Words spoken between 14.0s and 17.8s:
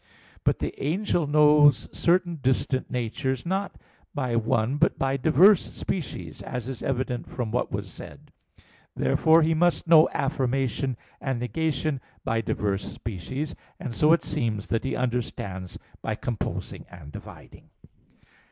it seems that he understands by composing and dividing.